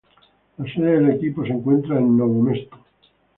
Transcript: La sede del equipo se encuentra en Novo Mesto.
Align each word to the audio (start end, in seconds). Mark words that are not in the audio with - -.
La 0.57 0.65
sede 0.65 0.93
del 0.97 1.11
equipo 1.11 1.45
se 1.45 1.51
encuentra 1.51 1.99
en 1.99 2.17
Novo 2.17 2.41
Mesto. 2.41 2.75